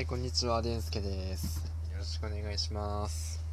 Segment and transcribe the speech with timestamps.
[0.00, 1.58] はい、こんにちは、でんすけです。
[1.92, 3.44] よろしくお願いします。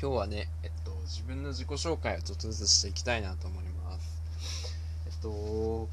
[0.00, 4.76] 今日はね、えっと、自分の自己紹介をちょっとずつしていきたいなと思います。
[5.06, 5.88] えっと、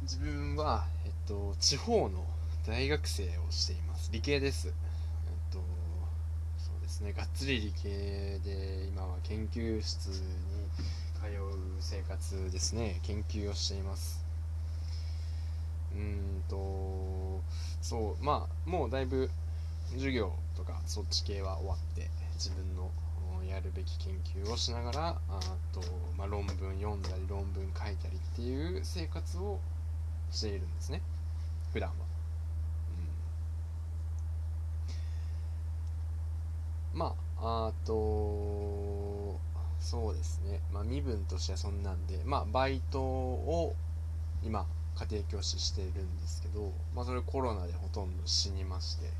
[0.00, 2.24] 自分は、えっと、地方の
[2.66, 4.08] 大学生をしています。
[4.10, 4.68] 理系です。
[4.68, 5.58] えっと、
[6.56, 10.14] そうですね、がっつり理系で、今は研究室に
[11.20, 14.24] 通う生活ですね、研究をしています。
[15.92, 17.29] うんと、
[17.80, 19.30] そうまあもうだいぶ
[19.92, 22.90] 授業とかそっち系は終わって自分の
[23.48, 25.40] やるべき研究をしながらあ
[25.72, 25.80] と、
[26.16, 29.58] まあ、論文読んだり論文書いたりっていう生活を
[30.30, 31.02] しているんですね。
[31.72, 31.94] 普段は、
[36.92, 39.40] うん、まああと
[39.80, 40.60] そうですね。
[40.72, 43.74] まあ身分としてはそんなんでまあバイトを
[44.44, 49.10] 今家庭教師しているんですけど、まあ、それコロナでほとんど死にまして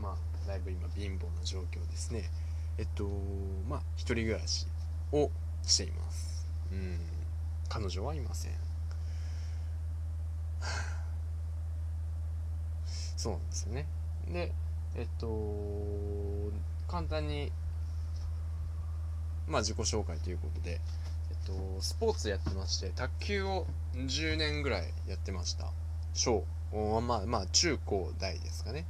[0.00, 2.30] まあだいぶ今貧乏な状況ですね。
[2.78, 3.08] えっと
[3.68, 4.66] まあ一人暮らし
[5.12, 5.30] を
[5.62, 6.46] しています。
[6.72, 6.98] うん。
[7.68, 8.52] 彼女はいません。
[13.16, 13.86] そうなんですよね。
[14.28, 14.52] で
[14.96, 16.50] えっと
[16.88, 17.52] 簡単に
[19.46, 20.80] まあ自己紹介ということで
[21.44, 25.72] と、スポーツやってまして、卓球を10年ぐらいやってました。
[26.14, 26.44] 小、
[27.02, 28.86] まあ、まあ、中高大ですかね。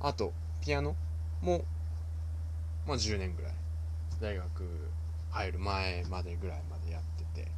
[0.00, 0.94] あと、ピアノ
[1.42, 1.64] も、
[2.86, 3.52] まあ、10年ぐらい。
[4.20, 4.46] 大学
[5.30, 7.02] 入る前までぐらいまでやっ
[7.34, 7.48] てて、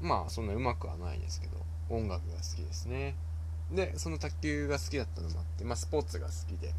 [0.00, 0.08] うん。
[0.08, 1.56] まあ、そんな上手くはないですけど、
[1.88, 3.14] 音楽が好きですね。
[3.70, 6.74] で、その卓球が好きだったのもあって、まあ、スポーツが好きで、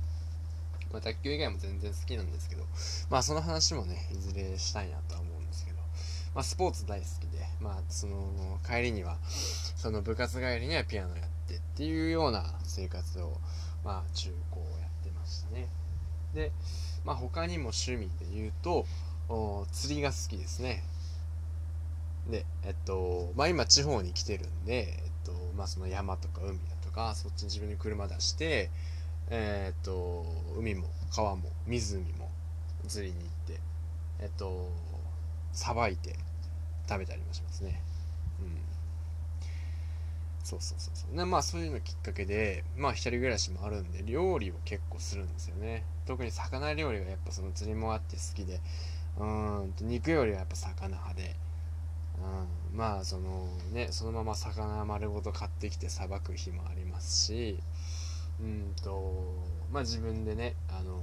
[0.93, 2.63] まあ、卓球以外も全然好きなんですけど、
[3.09, 5.79] まあその話もね、いずれしたいなとは思うんですけど、
[6.35, 9.17] まあスポーツ大好きで、まあその帰りには、
[9.75, 13.39] その部活帰りにはピアノやってっていうような生活を、
[13.83, 15.67] まあ中高やってましたね。
[16.33, 16.51] で、
[17.03, 18.85] まあ他にも趣味で言うと、
[19.71, 20.83] 釣りが好きですね。
[22.29, 28.69] で、えっと、まあ今地方に来てるんで、えっと、まあその山とか海だとか、そっちに自分に車出して、
[29.29, 30.25] えーっと
[30.57, 32.29] 海も川も湖も
[32.87, 33.59] 釣りに行って
[34.19, 34.71] えっと
[35.53, 36.17] さばいて
[36.89, 37.81] 食べたりもしますね。
[38.39, 38.57] うん。
[40.43, 41.15] そうそうそうそう。
[41.15, 45.85] でまあそういうのきっかけでまあ一人暮らしもあるんで料理を結構するんですよね。
[46.05, 48.59] 特に魚料理がやっぱその釣りもあって好きで
[49.17, 49.25] う
[49.67, 51.35] んと肉よりはやっぱ魚派で
[52.73, 57.59] うんまあそのねそのまま魚丸ごと買ってきてさばく日もありますし
[58.41, 59.23] うんと
[59.71, 61.01] まあ自分でねあの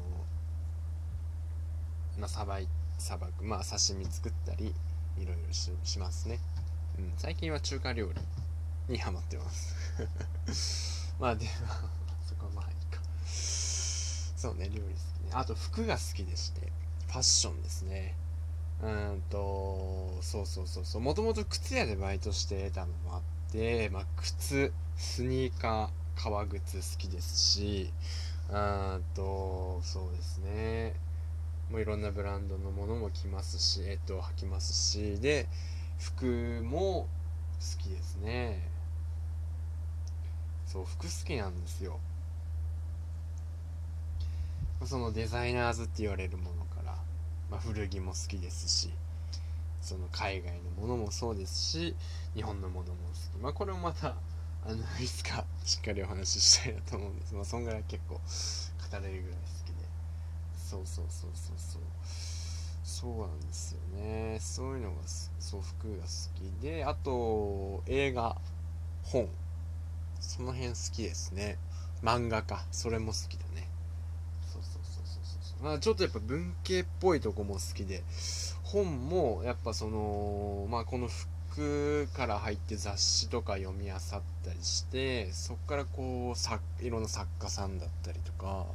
[2.18, 2.68] まあさばい
[2.98, 4.74] さばくまあ刺身作ったり
[5.18, 6.38] いろいろししますね、
[6.98, 8.20] うん、最近は中華料理
[8.92, 11.14] にハマってます。
[11.20, 11.90] まあでまあ
[12.26, 13.00] そこはまあいいか。
[13.24, 15.30] そうね料理好きね。
[15.32, 16.72] あと服が好きでして
[17.06, 18.16] ファッションですね。
[18.82, 21.02] うんとそうそうそうそう。
[21.02, 27.90] もともと靴屋でバイトしてたのもあってまあ靴スニーカー革靴好きですし
[28.50, 30.94] うーんとそうですね。
[31.70, 35.46] もういろんなブランドのものも着ますしえっと履きますしで
[35.98, 36.26] 服
[36.64, 37.06] も
[37.60, 38.68] 好きですね。
[40.66, 41.98] そう服好きなんですよ。
[44.84, 46.96] そのデザイナーズって言われるものから、
[47.50, 48.90] まあ、古着も好きですし
[49.82, 51.94] その海外のものもそうですし
[52.34, 53.42] 日本のものも好き。
[53.42, 54.14] まあこれもまた
[54.66, 57.34] あのいつかしっかりお話ししたいなと思うんです。
[57.34, 58.20] まあそんぐらい結構語
[59.00, 59.84] れるぐらい好きで。
[60.56, 61.56] そうそうそうそう。
[61.56, 61.82] そう
[62.82, 64.38] そうなんですよね。
[64.40, 64.96] そういうのが
[65.38, 66.84] そう服が好きで。
[66.84, 68.36] あと映画
[69.04, 69.28] 本。
[70.20, 71.56] その辺好きですね。
[72.02, 72.66] 漫画か。
[72.70, 73.68] それも好きだね。
[74.52, 75.64] そうそうそうそうそうそう。
[75.64, 78.02] まあちょっとやっぱ文系っぽいとこも好きで。
[78.64, 81.28] 本もやっぱそのまあこの服
[82.16, 88.66] から入って雑誌とか読み漁ったりしてそっからこういろんな作家さんだったりとか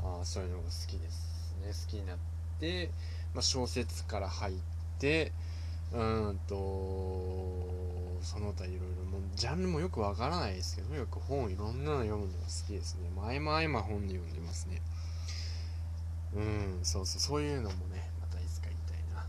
[0.00, 1.68] あそういうのが好きですね。
[1.68, 2.16] 好きになっ
[2.60, 2.90] て、
[3.34, 4.54] まあ、小説から入っ
[4.98, 5.32] て
[5.92, 6.54] うんと
[8.22, 13.08] その他いろいろもジャンルもよくわからないですけどとにかく本いろんなの読むのが好きですね。
[13.10, 14.82] もう合間合間本で読んでますね。
[16.34, 19.24] うんそうそうそういうのもねまたいつか言いたいな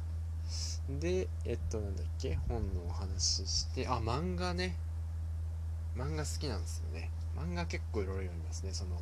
[0.99, 2.35] でえっとなんだっけ？
[2.47, 4.75] 本のお話ししてあ漫画ね。
[5.95, 7.11] 漫画好きなんですよね。
[7.37, 8.73] 漫画結構いろいろ読みますね。
[8.73, 8.99] その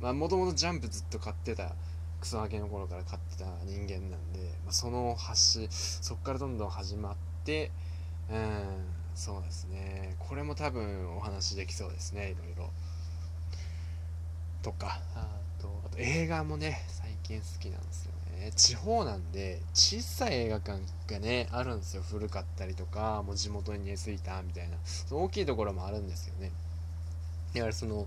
[0.00, 1.74] まあもともとジャンプずっと買ってた
[2.20, 7.70] クソガキの頃から買ってた人間なんで、まあ、その橋そっからどんどん始まって
[8.30, 10.16] うんそうですね。
[10.18, 12.30] これも多分お話できそうですね。
[12.30, 12.70] いろいろ。
[14.62, 15.26] とかあ
[15.60, 18.11] とあと映画もね最近好きなんですよ。
[18.42, 20.80] ね地方なんで小さい映画館
[21.12, 22.02] がねあるんですよ。
[22.02, 24.76] 古かったりとかもう地元に根付いたみたいな。
[24.84, 26.50] その大きいところもあるんですよね。
[27.54, 28.06] だからその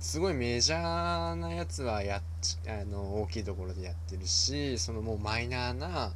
[0.00, 2.20] すごいメジャーなやつはや
[2.68, 6.12] あの大きいところでやってるしそのもうマイナーな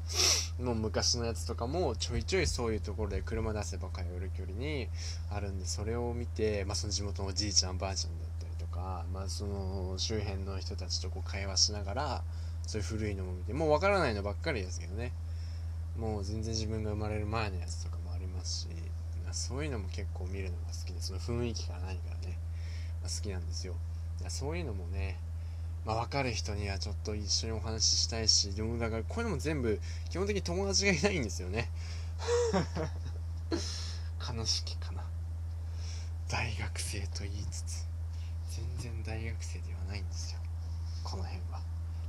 [0.61, 4.89] もう昔のやつとかもちょいちょいそういうところで車出せば通える距離に
[5.31, 12.23] あるんでそれを見て、まあ、その地元のおじいちゃんばあちゃんだったりとか、まあ、その周辺の人たちとこう会話しながら
[12.67, 15.13] そういう古いのも見てもうわからないのばっかりですけどね。
[15.99, 18.69] もう全然自分が生まれる前のやつとかもありますし
[19.33, 22.39] そういうのも結構見るのが好きでその雰囲気から何からね。
[23.03, 23.75] ま好きなんですよ。
[24.29, 25.19] そういうのもね
[25.85, 29.81] まあ、分かる人にはちょっと一緒にお話ししたいしでもだからこういうのも全部
[30.11, 31.71] 基本的に友達がいないんですよね。
[34.21, 35.03] 悲しきかな。
[36.29, 37.87] 大学生と言いつつ
[38.51, 40.41] 全然大学生ではないんですよ。
[41.03, 41.61] この辺は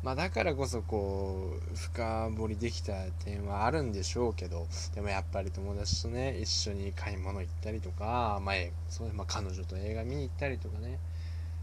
[0.03, 2.93] まあだからこそこう深掘りできた
[3.23, 8.55] 点はあるんでしょうけどでもやっぱり友達とね一緒に買い物行ったりとか、まあ、
[8.89, 10.99] そうまあ、彼女と映画見に行ったりとかね。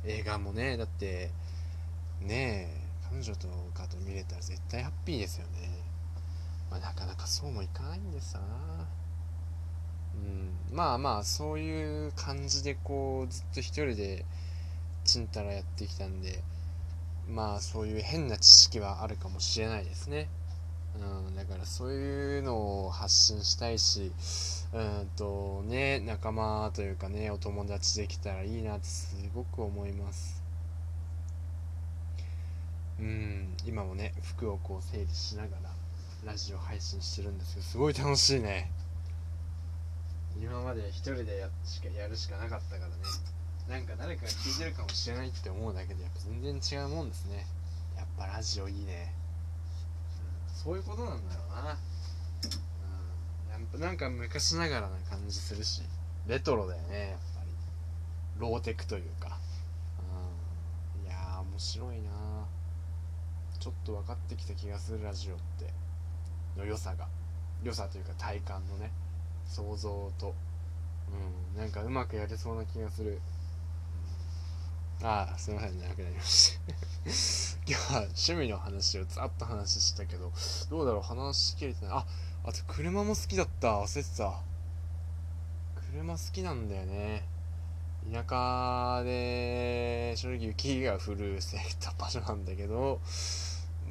[0.05, 1.31] 映画もねだって
[2.21, 5.71] ねえ彼女とかと見れたら絶対ハッピーですよね。
[6.71, 8.41] まあなかなかそうもいかないんでさ。
[10.15, 14.25] うんまあまあそういう感じでこうずっと一人で
[15.05, 16.43] ちんたらやってきたんで
[17.29, 20.29] まあそういう変な知識はあるかもしれないですね
[21.01, 24.13] うん、だからそういうのを発信したいし、
[24.73, 30.43] うんとね、仲間というかね、お友達できたらいいなってすごく思います。
[32.99, 35.71] うん、今もね、服をこう整理しながら
[36.25, 38.71] ラジオ配信してるんですけど、すごい楽しいね。
[40.41, 42.95] 今まで一人でやしかやるしかなかったからね。
[43.69, 47.47] なんか誰かが聞いてるかもしれないって思うだけで、やっぱ全然違うもんですね。
[47.97, 49.13] やっぱラジオいいね。
[50.55, 51.79] そういうことなんだろうな、
[53.75, 55.83] うん、なんか昔ながらな感じするし。
[56.27, 57.51] レトロだよねやっぱり。
[58.39, 59.39] ローテクというか、
[61.03, 62.11] うん、いやー面白いな。
[63.59, 65.73] ちょっと分かってきた気がするラジオって。
[66.57, 67.09] の良さが。
[67.63, 68.91] 良さというか体感のね。
[69.47, 70.35] 想像と。
[71.55, 71.61] うん。
[71.61, 73.21] なんかうまくやれそうな気がする。
[75.03, 76.75] ああすいません長くなりました。
[77.67, 80.33] 今日は趣味の話をざっと話したけど
[80.71, 81.95] どうだろう話しきれてない。
[81.95, 82.07] あ
[82.45, 83.79] あと車も好きだった。
[83.79, 84.41] 忘れてた。
[85.93, 87.29] 車好きなんだよね。
[88.13, 93.01] 田舎で正直雪が降るせた場所なんだけど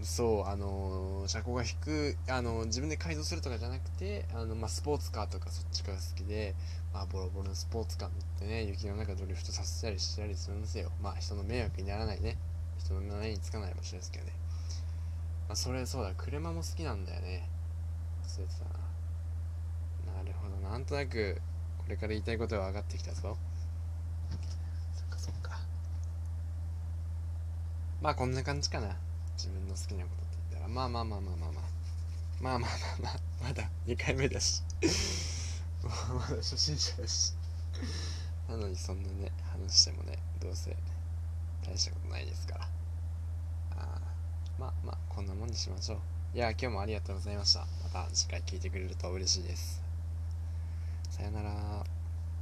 [0.03, 6.55] そうあの車高が低いあの自分で改造するとかじゃなくてあの、まあ、スポーツカーとかそっちが好きで、
[6.93, 10.91] まあ、ボロボロのスポーツカー乗ってね雪の中ドリフトさせたりしたりするんですよ。
[11.01, 12.37] まあ人の迷惑にならないね。
[12.79, 14.33] 人の目につかない場所ですけどね。
[15.47, 16.13] まあそれそうだ。
[16.17, 17.49] 車も好きなんだよね。
[18.23, 20.13] 忘れてたな。
[20.17, 20.69] なるほど。
[20.69, 21.41] なんとなく
[21.77, 23.37] これから言いたいことは分かってきたぞ。
[24.95, 25.59] そっかそっか。
[28.01, 28.95] まあこんな感じかな。
[29.37, 31.63] 自分の好きなことって言ったらまあまあまあまあまあまあ。
[32.41, 33.47] まあまあまあまあ。
[33.49, 34.63] まだ2回目だし。
[35.83, 35.89] ま
[36.29, 37.33] だ初心者だし。
[38.49, 40.75] なのにそんなね話してもねどうせ
[41.65, 42.67] 大したことないですから。
[43.77, 44.01] あ
[44.59, 45.97] まあまあこんなもんにしましょう。
[46.35, 47.59] いや今日もありがとうございました。
[47.83, 49.81] また次回聞いてくれると嬉しいです。
[51.11, 51.96] さよなら。